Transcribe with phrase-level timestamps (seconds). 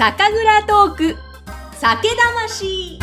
[0.00, 1.16] 酒蔵トーク。
[1.74, 2.98] 酒魂。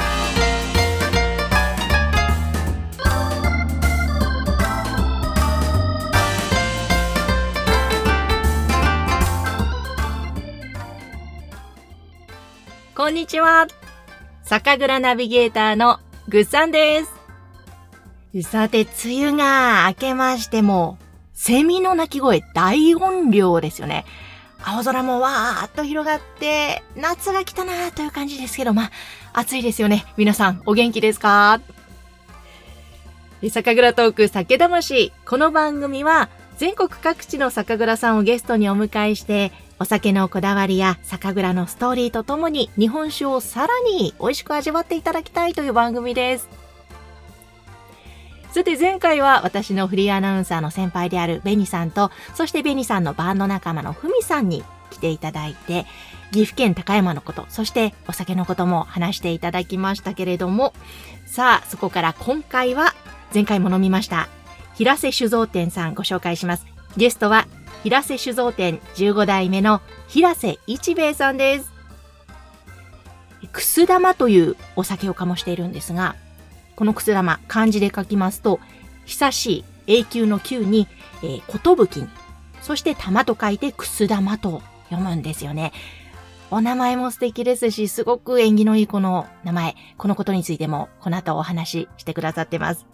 [12.95, 13.67] こんにちは。
[14.41, 17.03] 酒蔵ナビゲーターのぐっさんで
[18.33, 18.49] す。
[18.49, 20.97] さて、梅雨が明けましても、
[21.35, 24.03] セミの鳴き声大音量ですよね。
[24.63, 28.91] 青空もわーっと広がって、夏が来たなーという感じですけど、まあ、
[29.33, 30.05] 暑いですよね。
[30.17, 31.61] 皆さん、お元気ですか？
[33.49, 35.13] 酒蔵トーク酒魂。
[35.25, 46.49] この番組は、全国各地の酒蔵さんをゲストにお迎えして、お酒のこだわりや酒蔵のストーリーとともに日本酒をさらに美味しく味わっていただきたいという番組です。
[48.51, 55.85] さて前回は私のフリーアナウンサーの先輩であるベニさんと、そしてベニさんのバンド仲間のフミさんに来ていただいて、
[56.31, 60.73] 岐阜県高山のこと、そしてお酒のことも話していただきましたけれども、
[61.25, 62.93] さあ、そこから今回は、
[63.33, 64.27] 前回も飲みました、
[64.75, 66.65] 平瀬酒造店さんご紹介します。
[66.95, 67.47] ゲストは、
[67.83, 71.71] 平瀬酒造店15代目の平瀬一兵衛さんです。
[73.51, 76.15] くす玉というお酒を醸しているんですが、
[76.77, 78.59] このくす玉、漢字で書きますと、
[79.05, 79.51] 久し
[79.87, 80.87] い、永久の久に、
[81.23, 82.07] えー、ことぶきに、
[82.61, 85.73] そして玉と書いてくす玉と読むんですよね。
[86.51, 92.85] お名前も素敵ですし、すごく縁起のいいこの名前、このことについてもこの後お話ししてくださってます。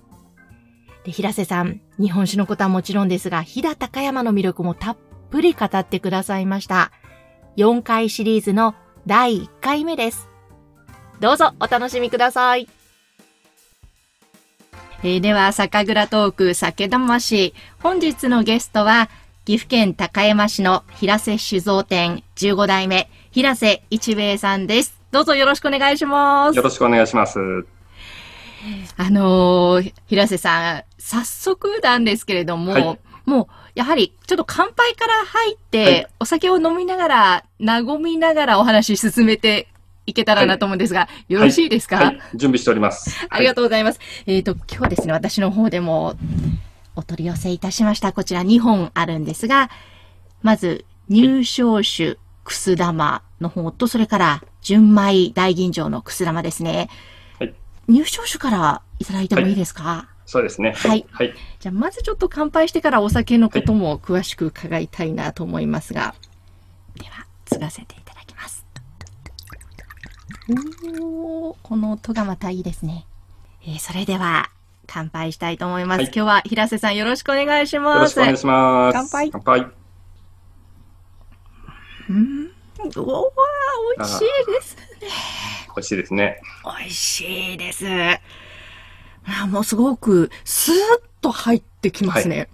[1.03, 4.97] で、平瀬さん、日本酒のことはもちろんですが、飛騨高山の魅力もたっ
[5.29, 6.93] ぷり語ってくださいました。
[7.57, 10.29] 4回シリーズの第1回目です。
[11.19, 12.82] どうぞお楽しみください。
[15.05, 17.53] えー、では、酒蔵トーク酒魂。
[17.81, 19.09] 本日のゲストは、
[19.43, 24.97] 岐阜県高山市の平瀬酒造店15代目、平瀬一兵衛さんです。
[25.11, 26.55] どうぞよろしくお願いします。
[26.55, 27.37] よろしくお願いします。
[28.95, 39.67] あのー、平瀬さん、早速なんですけれども、はい、もう、やはり、ちょっと乾杯から入って、はい、お酒を飲みながら、和みながらお話進めて
[40.05, 43.25] いけたらなと思うんですが、はい、よろしいですか、はいはい、準備しております。
[43.29, 43.99] ありがとうございます。
[44.25, 46.15] えっ、ー、と、今日はですね、私の方でも
[46.95, 48.13] お取り寄せいたしました。
[48.13, 49.69] こちら2本あるんですが、
[50.41, 56.89] まず、入賞酒、くす玉の方と、それから、純米大吟醸のくす玉ですね。
[57.39, 57.53] はい。
[57.87, 60.73] 入賞酒からいただいてもいいですか、そうですね。
[60.73, 61.05] はい。
[61.11, 61.33] はい。
[61.59, 66.15] じゃあ、まずちょっと乾杯してからお酒のことも詳しく伺いたいなと思いますが、
[66.95, 68.02] では、継がせて
[70.49, 73.05] おこの音がまたいいですね。
[73.65, 74.49] えー、それでは、
[74.87, 75.97] 乾杯したいと思います。
[75.99, 77.95] はい、今日は平瀬さんよろしくお願いします。
[77.95, 78.93] よろしくお願いします。
[78.93, 79.31] 乾杯。
[79.31, 79.67] 乾杯。
[82.09, 82.51] うん。
[82.97, 83.31] おわ
[83.97, 84.83] 美味しいですね。
[85.75, 86.41] 美味しいですね。
[86.65, 87.85] 美味しいです。
[89.25, 90.77] あもうすごく、スーッ
[91.21, 92.37] と入ってきますね。
[92.37, 92.49] はい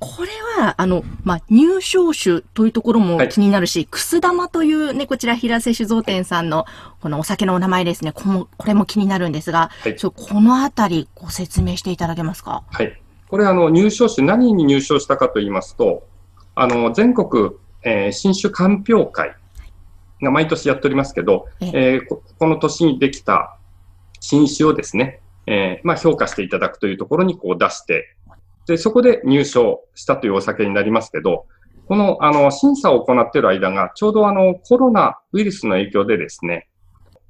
[0.00, 0.28] これ
[0.62, 6.66] は、あの、まあ、入賞酒というところも気になるし、はい、くす玉というね、こちら平瀬酒造店さんの、
[7.00, 12.62] このお酒のお名前ですね、このこれも気になるんですが、はい、ちょこのあたりご説明していただけますか？
[12.70, 13.00] はい。
[13.28, 16.06] これ、あの、入賞酒、何に入賞したかと言いますと、
[16.54, 17.50] あの、全国、
[17.82, 19.34] えー、新酒鑑評会
[20.22, 21.66] が毎年やっておりますけど、え。
[21.66, 23.56] えー、ここの年にできた
[24.20, 28.14] 新酒をですね、えー、まあ、評価していただくというところにこう出して
[28.68, 31.46] で、そこで入賞したというお酒になりますけど、
[31.86, 36.68] この、あの、審査を行っている間が、ちょうどあの、コロナウイルスの影響でですね、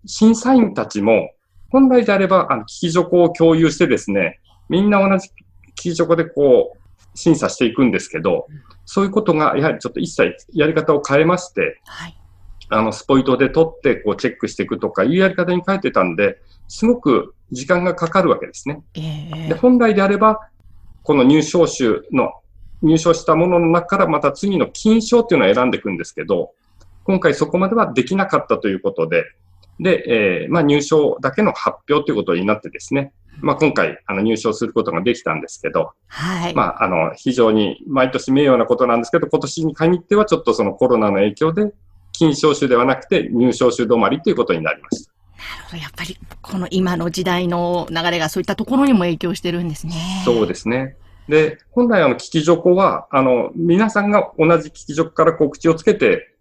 [0.05, 1.31] 審査員たちも、
[1.71, 5.33] 本来であれば、あの、聞きチョコを共有してですね、みんな同じ聞
[5.75, 6.79] きチョコでこう、
[7.15, 8.49] 審査していくんですけど、
[8.85, 12.19] そういうことが、やはりちょっと一切やり方を変えまして、はい、
[12.71, 18.83] あの、スポイトで取って、こう、チェックしていくとかいうやり方に変えてたんで、すごく時間がかかるわけですね。
[18.95, 20.41] えー、で本来であれば、
[21.09, 22.35] この入賞種の、
[22.83, 26.53] 入賞したものの中からまた次の金賞っていうのを選んでいくんですけど、
[27.05, 29.25] 今回そこまではできなかったということで、
[29.81, 36.55] で、えー、まあ入賞だけの発表ということになってですね、まあ今回、あの入賞することができたんですけど、はい。
[36.55, 41.73] まあ、あの、非常に毎年名誉なことなんですけど、今年に限ってはちょっとそのコロナの影響で、
[42.13, 45.13] 金賞種ではなくて入賞種止まりということになりました。
[45.39, 45.77] なるほど。
[45.79, 49.95] やっぱり、この今の時代の流れがそういったところにも影響してるんですね。
[50.27, 50.97] そうですね。
[51.29, 56.35] で、本来あの、聞きョコは、あの、皆さんが同じ聞きョコから告知をつけて、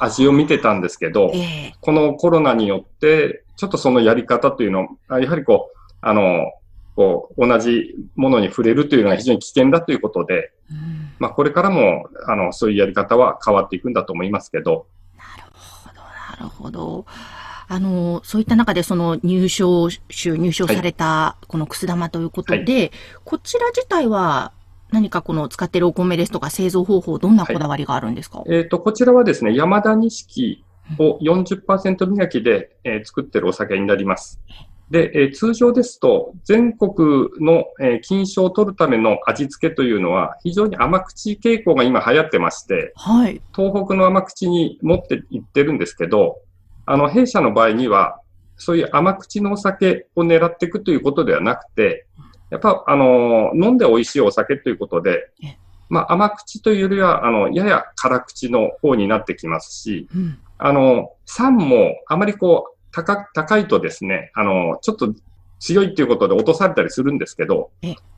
[0.00, 6.52] 味を見てたんですけど、えー、このコロナによって、ちょっとそのやり方というのを、やはりこう、あの、
[6.96, 14.86] こう、同じものに触れるというのが非常に危険だということで、うん、まあ、これからも、あの、そういうやり方は変わっていくんだと思いますけど、
[15.16, 16.00] なるほど。
[16.00, 17.06] なるほど。
[17.68, 22.90] あの、そういった中でその入賞種、入賞されたこのくす玉ということで、はい、
[23.24, 24.52] こちら自体は
[24.92, 30.64] 何かこの使っているお米ですとか製造方法、どんなこだわりがあるんですか、はい、えっ、ー、と、こちらはですね、山田錦
[30.98, 34.40] を40%磨きで、えー、作ってるお酒になります。
[34.90, 46.38] で、えー、通常ですと、全国の、えー、金賞を取るための味付けというのは、非常に甘口傾向が今流行ってまして、はい、東北の甘口に持っていってるんですけど、
[46.86, 48.20] あの、弊社の場合には、
[48.56, 52.06] そういう甘口のお酒を狙っていくということではなくて、
[52.50, 55.30] やっぱ、あの、飲んで美味しいお酒ということで、
[55.88, 65.14] まあ、甘口というよりは、あの、やや辛口の方になってきますし、うん、あの、酸もあまりこう、高、高いとですね、あの、ちょっと
[65.58, 67.70] 強いっていうことで落とされたりするんですけど、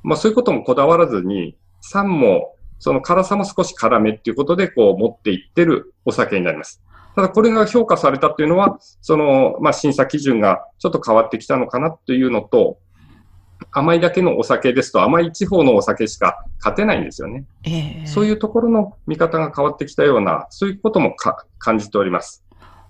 [0.02, 6.82] まあそういうこともこだわらずに、酸も、その辛さも少し辛めっていうことで、こう持っていってるお酒になります。
[7.16, 12.78] ただこれが評価されたっていうのは、その、まあ審査基準がちょっと変わってきたのかなというのと、
[13.72, 17.46] 甘いだけのお酒ですと甘い地方のお酒しか勝てないんですよね。
[17.64, 21.16] えー、そういうところの見方が変わってきたような、そういうことも
[21.58, 22.44] 感じております。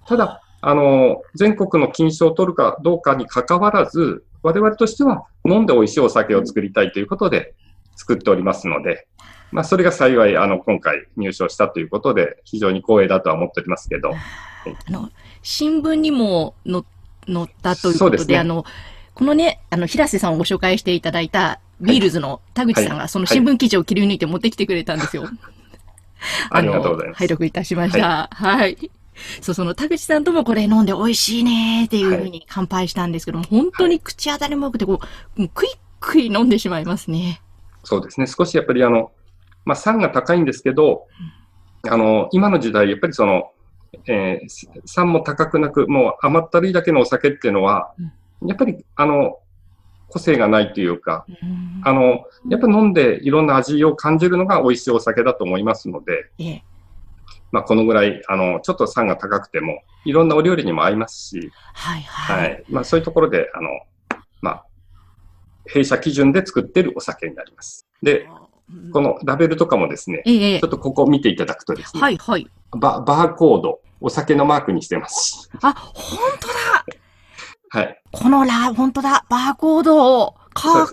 [0.09, 7.55] ただ、あの、全国の金賞を取るかどうかに関わらず、我々としては飲んで美味しいお酒を作りたいということで
[7.97, 9.09] 作っておりますので、
[9.51, 14.13] まあ、それが幸い、あの、今回入賞したということで、非常に光栄だとは思っておりますけど。
[14.15, 15.11] あの、
[15.43, 16.83] 新聞にも載
[17.45, 18.65] ったということで、でね、あの、
[19.15, 25.29] このね、あの、平瀬さんをご紹介していただいた、ビールズの田口さんが、その新聞記事を切り抜いて持ってきてくれたんですよ。
[26.51, 27.19] ありがとうございます。
[27.19, 28.29] 拝読いたしました。
[28.33, 28.91] はい、はい
[29.41, 35.01] そう、その田口さんともこれ飲んで美味しいねっていうふうに乾杯したんですけども、はい、本当に口当たりも良くて、こ
[35.37, 37.41] う、もうクイックイ飲んでしまいますね。
[37.87, 38.27] そうですね。
[38.27, 39.13] 少しやっぱりあの、
[39.65, 41.07] まあ、酸が高いんですけど、
[41.85, 43.53] うん、あの、今の時代、やっぱりその、
[44.07, 47.95] えー、酸も高くなく、もう甘ったるいだけのお酒っていうのは、
[48.43, 49.39] うん、やっぱり、あの、
[50.09, 56.63] 個性がないというか、うん、あの、やっぱ飲んでいろんな味を感じるのが美味しいお酒だと思いますので、ええ
[57.53, 62.49] まあ、このぐらい、あの、ちょっと酸が高くても、いろんなお料理にも合いますし、はいはい。
[62.51, 62.65] はい。
[62.69, 63.69] まあ、そういうところで、あの、
[64.43, 64.67] まあ、
[65.69, 67.87] 弊社基準で作ってるお酒になります。
[68.03, 68.29] で、
[68.93, 72.47] このラベルとかもですね、ええ、ちょっとここ見ていただくとですね、はいはい。
[72.77, 76.55] ババーコード、お酒のマークにしてますあ、本当だ
[77.71, 78.03] はい。
[78.13, 80.93] このラ、本当だ、バーコード、か、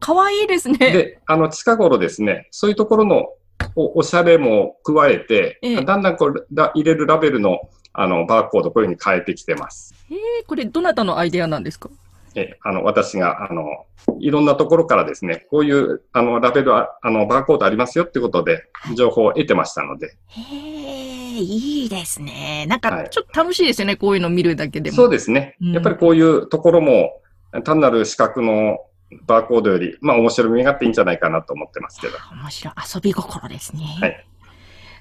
[0.00, 0.76] かわいいですね。
[0.78, 3.28] で、あの、近頃ですね、そういうところの
[3.76, 7.58] おおしゃれも加えて、ええ、だんだんこう入れるラベルの
[7.96, 9.94] あのバーコード、こういうふうに変えてきてます。
[10.10, 11.88] えー、これ、どなたのアイデアなんですか？
[12.34, 13.86] え、あの、私が、あの、
[14.20, 18.64] いろんなところからですね、こういう、あの、ラベルあ、あの、バーコードありますよってことで、
[18.96, 20.16] 情報を得てましたので。
[20.28, 22.66] へえ、いいですね。
[22.68, 24.96] なんか、ちょっと楽しいですよね、はい、こういうの見るだけでも。
[24.96, 25.56] そうですね。
[25.60, 27.20] うん、やっぱりこういうところも、
[27.62, 28.78] 単なる資格の
[29.22, 32.14] バーコードより、まあ面白みがあっていいんじゃないかなと思ってますけど。
[32.32, 32.74] 面白い。
[32.94, 33.84] 遊び心ですね。
[34.00, 34.26] はい。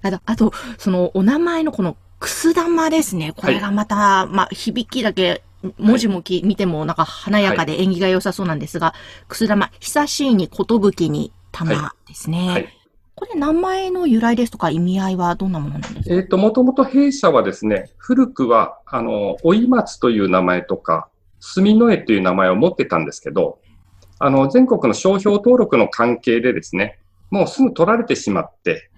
[0.03, 3.33] あと、あとそのお名前のこのくす玉ですね。
[3.35, 5.43] これがまた、はい、まあ響きだけ、
[5.77, 8.93] 文字もき、はい、見てもなんか華やかで縁起が良さそうなんですが、
[9.27, 12.49] くす玉、久しいにことぶきに玉ですね。
[12.49, 12.67] はい。
[13.15, 16.15] これ名前の由来ですとか意味合いはどんなものなんですか？
[16.15, 21.07] えっ、と、もともと弊社はですね、古くは、あの、おい松という名前とか、
[21.39, 23.59] 住の絵という名前を持ってたんですけど、
[24.17, 26.99] あの、全国の商標登録の関係でですね、
[27.29, 28.89] もうすぐ取られてしまって、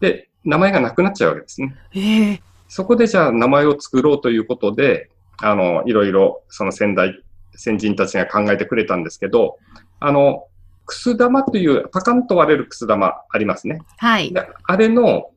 [0.00, 1.74] で、名前がなくなっちゃうわけですね。
[1.92, 7.22] えー、そこでじゃあ名前を作ろうということで、あの、いろいろその先代、
[7.54, 9.58] 先人たちが考えてくれたんですけど、
[10.00, 10.46] あの、
[10.86, 13.80] くす玉というパカンと割れるくす玉ありますね。
[13.98, 14.32] はい。
[14.64, 15.30] あれの、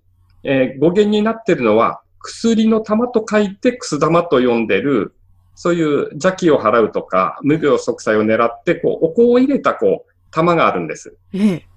[0.43, 5.13] えー、語源になってるのは、薬の玉と書いてくす玉と呼んでる、
[5.55, 11.15] そういう邪気を払うとか、無病息災を狙って、こう、お香を入れた、こう、玉があるんです。
[11.33, 11.67] ええ。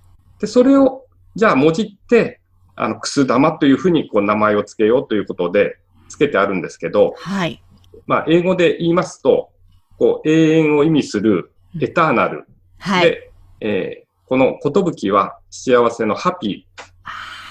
[0.40, 2.40] で、それを、じゃあ、もじって、
[2.74, 7.62] あの、くす玉というふうに、こう、名前を付けようということで、付けてあるんですけど、はい。
[8.06, 9.50] まあ、英語で言いますと、
[9.98, 12.46] こう、永遠を意味する、エターナル。
[12.78, 13.04] はい。
[13.04, 14.58] で、えー、この
[14.92, 16.66] 寿は幸せのハピ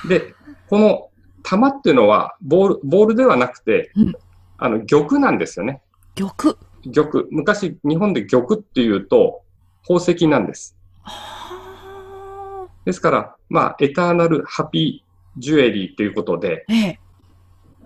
[0.03, 0.07] ー。
[0.07, 0.33] で、
[0.69, 1.09] この
[1.43, 4.13] 玉っていうのはボール、ボールではなくて、うん、
[4.57, 5.81] あの、玉なんですよね。
[6.15, 6.33] 玉。
[6.93, 7.25] 玉。
[7.31, 9.41] 昔、日本で玉っていうと、
[9.83, 10.75] 宝石なんです。
[12.85, 16.99] ですから、まあ、エターナルハピージュエリーということで、ええ、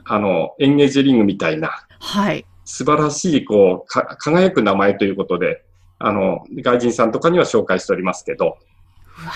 [0.05, 2.45] あの、エンゲージリングみたいな、はい。
[2.65, 5.63] 素晴らしい、こう、か輝く名前ということで、
[5.99, 8.57] あの、外人さんとかには紹介しておりますけど。
[9.23, 9.31] うわ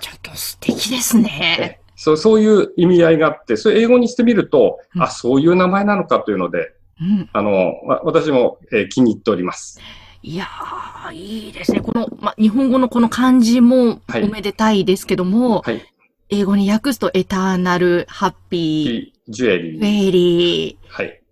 [0.00, 1.80] ちょっと素敵ですね。
[1.96, 7.28] そう、そういう意味合いがあって、それ英語にしてみると、うん、あ、そういう名前なのかというので、うん。
[7.32, 9.80] あの、わ私も、えー気に入っております。
[10.22, 11.80] いやー、いいですね。
[11.80, 15.82] この、ま、日本語のこの漢字もはいおめでたいですけども、はい。
[16.28, 19.78] 英語に訳すとエターナル、ハッピー、ジュエリー。
[19.78, 20.88] フェイリー。
[20.88, 21.22] はい。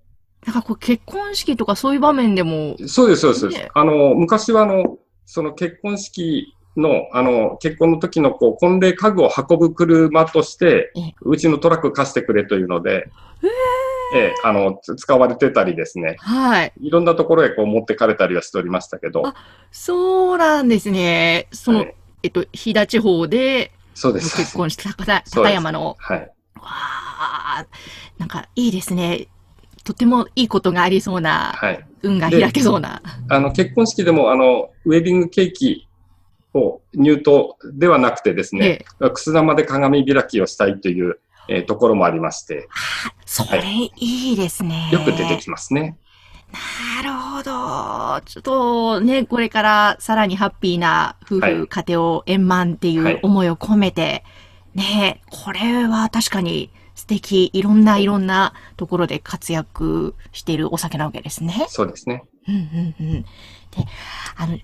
[0.48, 3.70] なんかこう結婚式とかそういう場面でも、そうです、そうですそうですね。
[3.74, 13.10] あの、昔はあの、その結婚式の、あの、結婚の時のこう、婚礼家具を運ぶ車としてええ、うちのトラック貸してくれというので、
[14.14, 16.16] ええ、あの、つ使われてたりですね。
[16.20, 16.72] はい。
[16.80, 19.34] いろんなところへこう持ってかれたりはしておりましたけどあ、
[19.70, 21.46] そうなんですね。
[21.52, 24.34] その、はいえっと、飛騨地方でそうです。
[24.34, 24.94] 結婚した
[25.30, 26.18] 高山の、はい。
[26.18, 27.66] わあ、
[28.16, 29.28] なんかいいですね。
[29.88, 31.82] とてもいいことがありそうな、はい。
[32.02, 33.00] 運が開けそうな。
[33.30, 35.88] あの、結婚式でも、あの、ウェディングケーキ
[36.52, 41.18] を入刀ではなくてですね、くす玉で鏡開きをしたいという、
[41.48, 43.90] えーところもありまして、あそれい
[44.34, 44.90] いですね。
[44.92, 45.96] よく出てきますね。
[46.94, 48.20] なるほど。
[48.26, 54.22] ちょっとね、これからさらにハッピーな夫婦、はい家庭を円満っていう思いを込めて、
[54.74, 56.70] ね、これは確かに
[57.08, 57.50] 素敵。
[57.54, 61.66] いろんないろんなところで活躍しているお酒なわけですね。
[61.70, 62.22] そうですね。
[62.46, 63.22] うんうんうん。
[63.22, 63.28] で、
[64.36, 64.58] あの、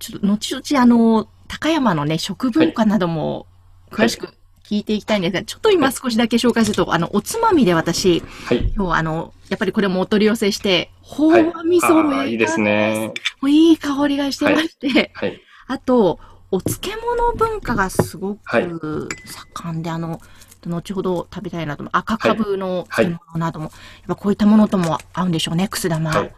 [0.00, 3.46] ちょっと後々あの、高山のね、食文化なども
[3.90, 4.34] 詳しく
[4.64, 8.72] 聞いていきたいんですが、ちょっと今少しだけ紹介すると、あの、おつまみで私、はい。
[8.74, 13.12] 今日あの、やっぱりこれもお取り寄せして、ほうはいま味噌をあーいいですね。
[13.40, 15.40] もういい香りがしてまして、はい。
[15.68, 16.18] あと、
[16.50, 19.08] お漬物文化がすごはいく
[19.54, 20.20] 盛んで、あの、
[20.68, 23.72] 後ほど食べたいなと赤かぶの漬物なども、やっ
[24.08, 26.10] ぱこういったものとも合うんでしょうね、くす玉。
[26.10, 26.34] はい。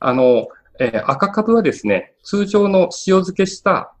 [0.00, 3.92] あの、えー赤かぶはですね、通常の塩漬けした、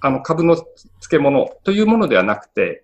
[0.00, 2.82] あの、かぶの漬物というものではなくて、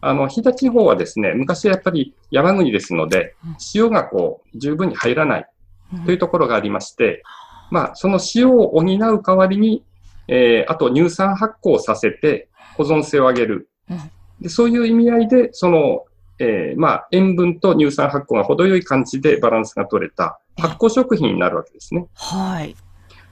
[0.00, 5.46] あの、飛騨地方はですね、昔はやっぱり山国ですのでうん、塩がこう、十分に入らない
[5.94, 6.04] うん。
[6.04, 7.22] というところがありまして、
[7.70, 9.84] まあ、その塩を補う代わりに、
[10.28, 13.68] えーあと乳酸発酵させて保存性を上げる。
[13.90, 14.10] うん。
[14.42, 16.04] でそういう意味合いで、その、
[16.38, 22.06] えーまあ、塩分と乳酸発酵が程よい感じでバランスが取れた発酵食品になるわけですね。
[22.14, 22.74] はい。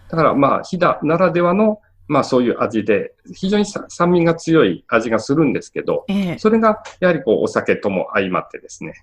[0.09, 8.95] だからまあ、飛騨ならではの、まあそういう味で、非常にさ酸味が強い味がするんですけど、ええそれがやはりこうお酒とも相まってですね、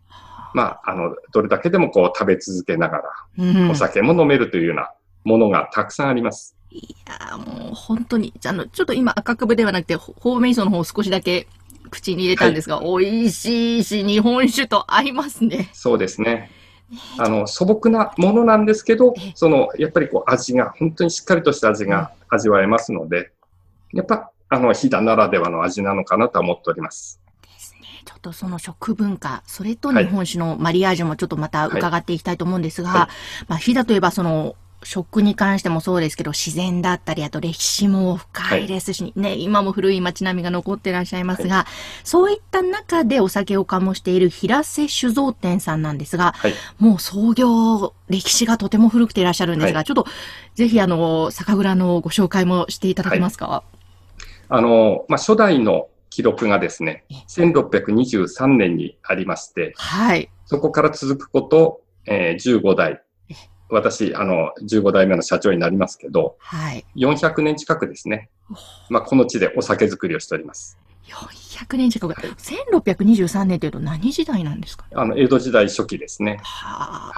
[0.54, 3.04] まあ、あの、どれだけでもこう食べ続けながら、
[3.38, 4.92] うんお酒も飲めるというような
[5.24, 6.56] ものがたくさんあります。
[6.70, 11.48] いやーもう本当に、あの、ちょっと今赤くぶではなくて、ほホーメイソの方を少しだけ
[11.90, 15.70] 口に入れたんですが、美味しいし、日本酒と合いますね。
[15.74, 16.52] そうですね。
[17.18, 23.32] あの、素朴なものなんですけどええ、その、やっぱりこう味が、本当にしっかりとした味が味わえますので、
[23.94, 27.20] やっぱ、あの、飛騨ならではの味なのかなとは思っております。
[27.42, 27.88] ですね。
[28.06, 33.10] ちょっとその食文化、それと日本酒のマリアージュもちょっとまた伺っていきたいと思うんですが、は
[33.44, 41.66] いまあ、飛騨といえばその、食に関してもそうですけど、自然だったり、あと歴史も深いですし、ね、今も古い街並みが残ってらっしゃいますが、
[42.04, 46.54] そういった中でお酒を醸している平瀬酒造店さんなんですが、はい。
[46.78, 50.06] もう創業、歴史がとても古くていらっしゃるんですが、はちょっと、
[50.56, 53.64] ぜひあの、酒蔵のご紹介もしていただけますか、
[54.50, 60.30] あの、まあ、初代の記録がですねえ、1623年にありまして、はい。
[60.46, 63.07] そこから続くこと、えー15代え。
[63.70, 66.86] 私、あの、15代目の社長になりますけど、はい。
[66.96, 68.30] 400年近くですね。
[68.90, 70.78] まあ、この地でお酒造りをしております。
[71.08, 72.14] 400年近く。
[72.14, 76.40] 1623年というと何時代なんですかあの、江戸時代初期ですね。
[76.44, 77.12] は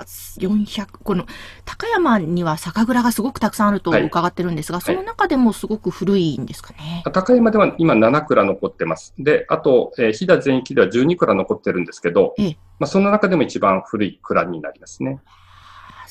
[0.00, 0.04] あ、
[0.38, 1.26] 400、この、
[1.64, 7.02] 高山には酒蔵がすごくたくさんあるとはい伺ってるんですが、その中でもすごく古いんですかね？
[7.12, 9.14] 高山では今7蔵残ってます。
[9.18, 15.20] で、あと、えー飛騨全域では12蔵残ってるんですけど、ええまあ、その中でも一番古い蔵になりますね。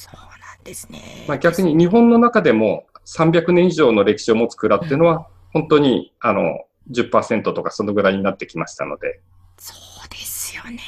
[0.06, 1.26] そうなんですね。
[1.28, 9.22] まあ、逆に日本の中でも300年以上の歴史を持つ蔵っていうのは、本当に、あの、10%とかそのぐらいになってきましたので、
[9.58, 9.74] そ
[10.06, 10.82] うですよね。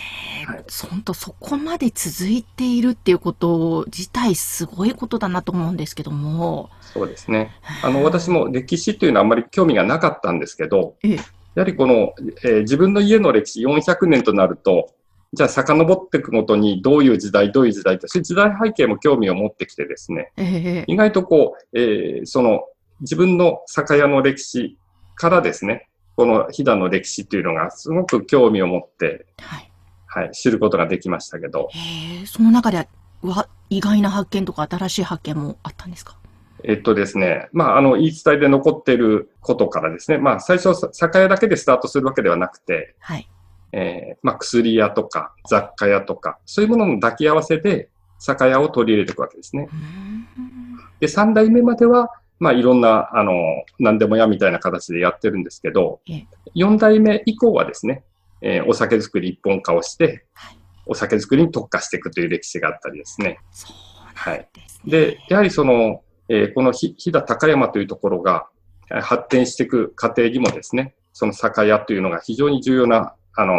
[0.46, 6.70] はい本当そこまで続いているっていうこと自体すごいことだなと思うんですけども。
[6.82, 7.52] そうですね。
[7.84, 11.16] あの、私も歴史というのはあんまり興味がなかったんですけど、ええ
[11.56, 14.94] やはりこの、えー自分の家の歴史400年となると、
[15.34, 22.62] じゃあ遡っていくごとにどういう時代、どういう時代って、そういう時代背景も興味を持ってきてですね、ええ意外とこう、えーその
[23.02, 24.78] 自分の酒屋の歴史
[25.16, 29.72] からですね、この飛騨の歴史というのがすごく興味を持って、はい。
[30.08, 32.88] はい、知ることができましたけど、ええその中では、
[33.22, 36.18] わ、意外な発見とか新しい発見もあったんですか？
[36.64, 43.30] えっとですね、まあ、あの、言い伝えで残っていることからですね、まあ、最初、さ酒屋だけでスタートするわけではなくて、はい。
[43.72, 49.70] えーまあ、薬屋とか雑貨屋とか、そういうものの抱き合わせで、酒屋を取り入れていくわけですね。
[49.72, 50.78] うん。
[51.00, 52.10] で、3代目までは、
[52.40, 53.34] まあ、いろんな、あの、
[53.80, 58.04] 何でも屋みたいな形でやってるんですけどええ、4代目以降はですね、
[58.42, 63.40] えーお酒作り一本化をしてはい、お酒作りに特化していくという歴史があったりですね。
[63.52, 64.46] そうなん
[64.86, 68.48] でやはりその、えーこのひ飛騨高山というところが
[68.92, 73.54] えー発展していく過程にもですね、その酒屋というのが非常に重要な、あの、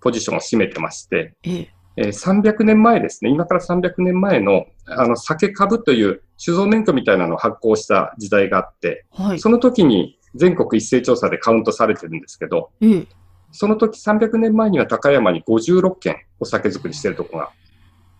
[0.00, 9.40] ポジションを占めてまして、えええー300年前ですね、今から300年前の、あの、酒株という酒造免許みたいなのを発行した時代があって、はい。
[9.40, 13.06] その時に全国一斉調査でカウントされてるんですけど、ええ
[13.50, 17.52] その時300年前には高山に56軒お酒作りしてるところが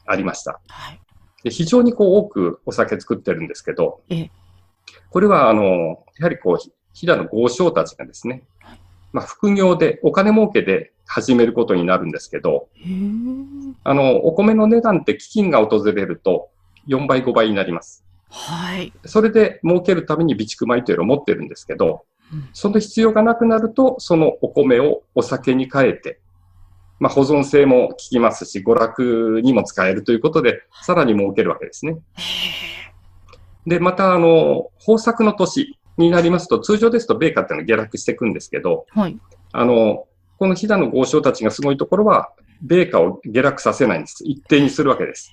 [0.06, 0.60] ありました。
[0.68, 1.00] はい。
[1.44, 4.30] で非常にこう多くお酒作ってるんですけどええ、
[5.10, 8.42] これはあの、やはりこう、ひ飛騨の豪商たちがですね、
[9.12, 12.68] まあ副業でお金儲けで始めることになるんですけど、
[13.84, 16.50] あの、お米の値段って基金が訪れると
[16.88, 18.04] 4倍5倍になります。
[18.30, 18.92] はい。
[19.06, 26.20] それで儲けるために備蓄米というのを持ってるんですけどうん、その必要がなくなると、そのお米をお酒に変えて、
[27.00, 31.92] まあ保存性も効きますし、娯楽にも使えるということで、さらに儲けるわけですね。
[32.16, 39.18] へで、また、あの、豊作の年になりますと、通常ですと米価っていうのは下落していくんですけど、えはい。
[39.52, 40.06] あの、
[40.38, 42.30] この飛騨の豪商たちがすごいところは、
[42.62, 44.24] 米価を下落させないんです。
[44.24, 45.32] 一定にするわけです。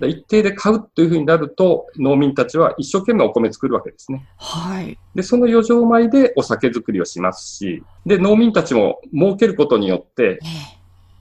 [0.00, 4.26] で一定で買うというふうになると、農民たちは一生懸命お米作るわけですね。
[4.36, 4.98] はい。
[5.14, 10.46] で、その余剰米でお酒作りをしますし、で、農民たちも儲けることによって、え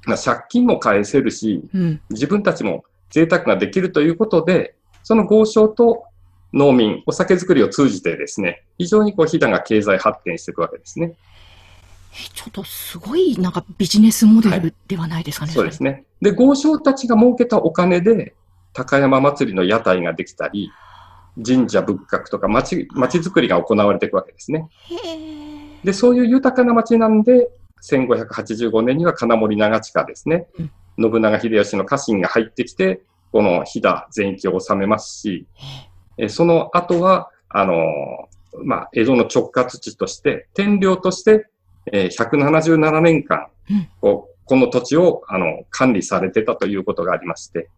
[0.07, 2.01] まあ、借金も返せるし、えうん。
[2.09, 6.05] 自分たちも贅沢ができるということで、その豪商と
[6.53, 11.13] 農民、お酒作りを通じてですね、非常にこう、飛騨が経済発展していくわけですね。
[12.13, 15.53] えちょっとすごいなんかビジネスモデルではないですかね。
[15.53, 16.03] そうですね。
[16.21, 18.35] で、豪商たちが儲けたお金で、
[18.73, 20.71] 高山祭りの屋台ができたり、
[21.45, 24.67] 神社仏閣とか町、町づくりが行われていくわけですね。
[25.83, 27.49] で、そういう豊かな町なんで、
[27.83, 30.47] 1585年には金森長近ですね。
[30.59, 35.47] うん信長秀吉の家臣が入ってきて、この飛騨全域を治めますし、
[36.17, 41.47] えその後は、あのーまあ、江戸の直轄地として、天領として、
[41.91, 47.69] えー177年間、うんこうこの土地を、あの、管理されてたということがありまして、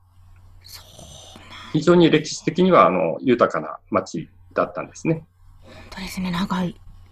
[1.72, 5.24] 非常に歴史的には、あの、豊かな町だったんですね。
[5.62, 6.32] 本当ですね。
[6.32, 6.64] なんか、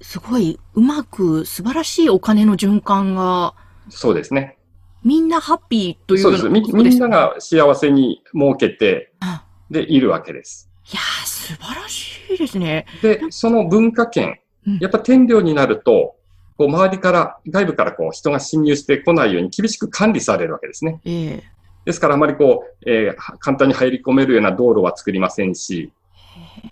[0.02, 3.54] すごいうまく素晴らしいお金の循環が、
[3.90, 4.58] そうですね。
[5.04, 6.72] みんなハッピーというよそううです。
[6.74, 10.71] みんなが幸せに儲けて、あで、いるわけです。
[10.92, 12.86] いやー、素晴らしいですね。
[13.02, 16.16] で、その文化圏うん、やっぱ天領になると、
[16.58, 21.02] こう周りから、外部からこう人が侵入してこないように厳しく管理されるわけですね。
[21.06, 21.44] ええ
[21.84, 25.92] ですからあまりこう、えーは簡単に入り込めるような道路は作りませんし、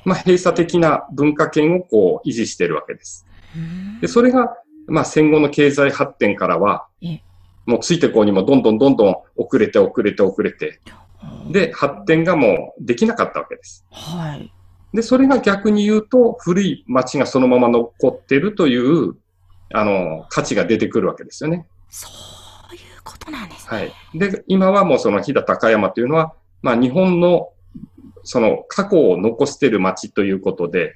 [0.06, 3.26] まあ閉鎖的な文化圏をこう維持しているわけです。
[3.56, 7.24] うんで、それが、まあ戦後の経済発展からはええ、
[7.66, 10.80] もうついてこうにもどんどんどんどん遅れて遅れて遅れて、
[11.50, 13.86] で、発展がもうできなかったわけです。
[13.92, 14.54] はい。
[14.94, 19.16] で、それが逆に言うと、古い町がそのまま残ってるという、
[19.74, 21.68] あの、価値が出てくるわけですよね。
[21.90, 22.08] そ
[22.72, 23.78] ういうことなんですね。
[23.78, 23.94] はい。
[24.16, 27.50] で、今はもうその飛騨高山というのは、まあ日本の、
[28.24, 30.96] その過去を残している町ということで、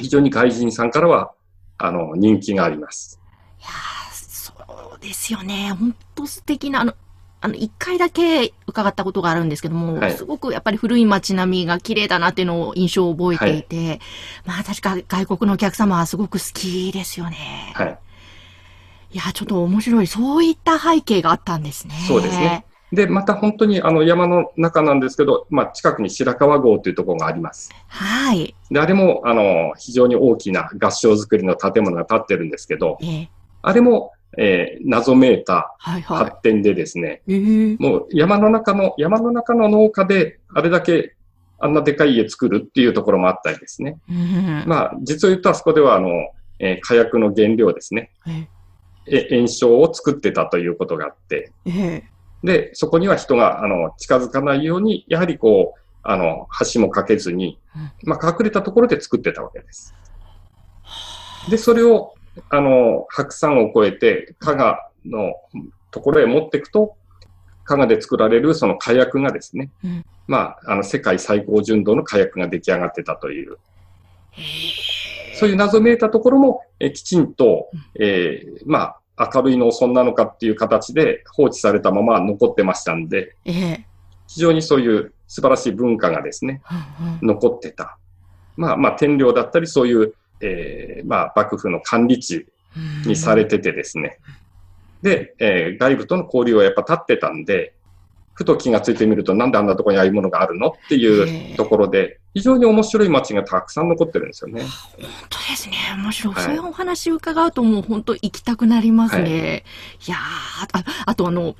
[0.00, 1.32] 非常に外人さんからは、
[1.76, 3.20] あの、人気があります。
[3.60, 5.74] やーそうですよね。
[5.78, 6.94] 本当素敵な、あの、
[7.44, 14.00] あの、一回だけ伺ったことがあるんですけども、はいすごくやっぱり古い街並みが綺麗だなっていうのを印象を覚えていて、
[14.46, 17.72] まあ確か外国のお客様はすごく好きですよね。
[17.74, 17.98] はい。
[19.12, 20.06] いや、ちょっと面白い。
[20.06, 21.94] そういった背景があったんですね。
[22.08, 22.64] そうですね。
[22.92, 27.70] で、また本当にあの山の中なんですけど、まあ近くに白川郷というところがあります。
[27.88, 28.54] はい。
[28.70, 33.28] で、あれも、あの、非常に大きな合掌造りの建物が建ってるんですけど、ええ
[33.66, 37.34] あれも、えー謎めいたはいは発展でですね、い。
[37.34, 41.14] ええもう山の中の、山の中の農家で、あれだけ
[41.58, 43.98] あんなでかい家作るっていうところもあったりですね。
[44.08, 44.64] うん。
[44.66, 46.08] まあ、実を言うとあそこでは、あの、
[46.58, 48.10] えー火薬の原料ですね。
[48.26, 48.48] え
[49.06, 57.58] え炎症を作ってたということがあって、ええで、そこには人が、あの、近づかないように、やはりこう、あの、橋もかけずに、
[58.02, 59.94] まあ、隠れたところで作ってたわけです。
[61.48, 62.14] で、それを、
[62.48, 65.34] あの、白山を越えて、加賀の
[65.90, 66.96] ところへ持っていくと、
[67.64, 70.04] 加賀で作られるその火薬がですね、うん。
[70.26, 73.58] まあ、あの、世界最高純度の火薬が出来上がってたという、
[74.36, 74.40] え
[75.34, 83.86] そういう謎めいたところも、えきちんとうん、えーまあ、明るい農村なのかっていう形で放置されたまま残ってましたんで、ええ。
[84.26, 86.62] 非常にそういう素晴らしい文化がですね、
[87.22, 87.98] 残ってた。
[88.56, 92.46] まあまあ、天領だったり、そういう、えー、まあ、幕府の管理地
[93.06, 94.18] にされててですね。
[95.02, 97.74] で、えー、外部との交流はやっぱ立ってたんで、
[98.32, 100.70] ふと気がついてみると、なんであんなところにああいうものがあるの？
[100.70, 104.62] っていうところで、非常に面白い街がたくさん残ってるんですよね。
[104.62, 105.76] 本当ですね。
[105.96, 106.34] 面白い。
[106.34, 109.22] はい、そういうお話伺うともう本当行きたくなりますね。
[109.22, 109.62] はい、
[110.08, 110.66] いやあ、
[111.06, 111.54] あとあの、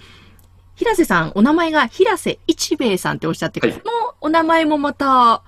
[0.74, 5.44] 平瀬さん、お名前が平瀬一兵衛さんっておっしゃって、はい、このお名前もまた、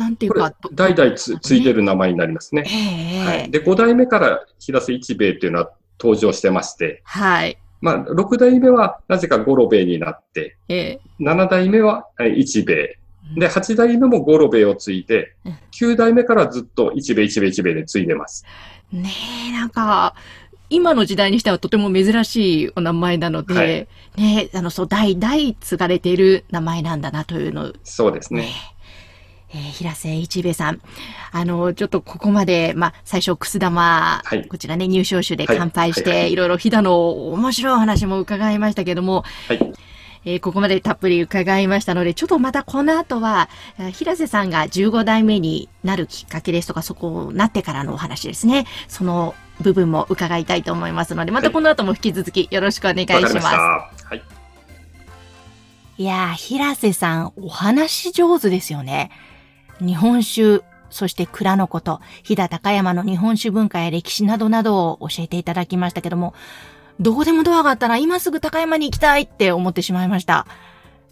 [0.00, 0.54] なんていうか。
[0.72, 2.64] 代々つついてる名前になりますね。
[2.66, 3.50] えー、はい。
[3.50, 7.58] で、5代目から平瀬一兵衛っていうのは登場してまして、はい。
[7.82, 12.98] まあ、6代目はなぜか五郎兵衛になって、えー、7代目は一兵衛。
[13.36, 15.34] で、8代目も五郎兵衛を継いで、
[15.78, 18.44] 9代目からずっと一兵衛一兵衛一兵衛で継いでます。
[18.92, 19.10] ね
[19.50, 20.14] え、なんか、
[20.70, 28.48] 今の時代にしてはとても珍しいお名前なので、はい、ね、あの、そう、代々継がれている名前なんだなというのそうですね。
[29.54, 30.80] ねえー、平瀬一兵衛さん。
[31.32, 39.72] あの、ちょっとここまで、まあ、最初、くす玉、はい、こちらね、入賞酒で乾杯して、はいはい、いろいろ飛騨の面白い話も伺いましたけども、はい。
[40.26, 43.48] えー、ここまでたっぷり伺いましたので、ちょっとまたこの後は、
[43.92, 48.66] 平瀬さんが15代目になるきっかけですとか、そこなってからのお話ですね。
[48.86, 53.34] その部分も伺いたいと思いますので、またこの後も引き続きよろしくお願いします。
[53.44, 54.10] はい。
[54.10, 54.22] はい
[56.00, 59.10] いやー、平瀬さん、お話上手ですよね。
[59.80, 66.34] 日本酒、そして蔵のこと、飛騨高山の日本酒文化や歴史などなどを教えていただきましたけども、
[67.00, 70.46] どこでもドアがあったら今すぐ高山に行きたいって思ってしまいました。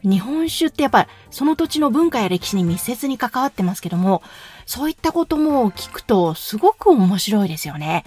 [0.03, 4.23] 日本酒ってやっぱりその土地の文化や歴史に密接に関わってますけども、
[4.67, 8.05] そういったことも聞くとすごく面白いですよね。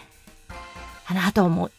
[1.07, 1.71] あの、あともう、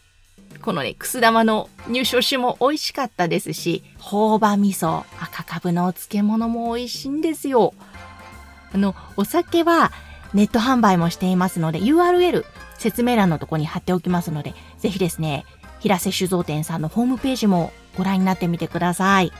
[0.60, 7.74] このね、くす玉の入賞酒も美味しかったですし、朴葉味噌、赤かぶのお漬物も美味しいんですよ。
[8.74, 9.92] あの、お酒は
[10.34, 12.44] ネット販売もしていますので、URL
[12.78, 15.44] 説明欄のとこに貼っておきますので、ぜひですね、
[15.80, 19.32] 平瀬酒造店さんのホームページもご覧になってみてください。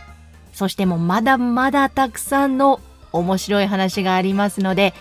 [0.53, 2.81] そしてもうまだまだたくさんの
[3.13, 4.93] 面白い話がありますので、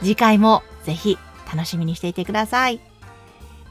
[0.00, 1.18] 次回もぜひ
[1.52, 2.80] 楽しみにしていてください。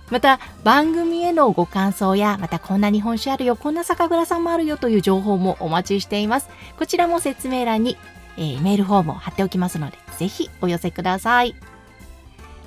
[0.09, 7.97] また番組へのご感想やまたこんな日本酒あるよこんな酒蔵さんもあるよという情報もお待ちしていますこちらも説明欄に
[8.39, 11.53] えー、メールフォームを貼っておきますので、ぜひお寄せください。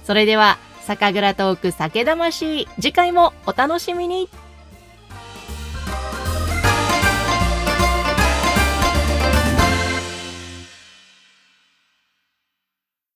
[0.05, 4.29] それでは、酒蔵トーク酒魂、次回もお楽しみに